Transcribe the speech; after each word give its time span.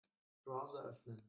Browser 0.45 0.83
öffnen. 0.83 1.19